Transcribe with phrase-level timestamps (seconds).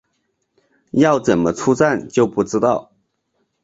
[0.93, 2.91] 要怎么出站就不知道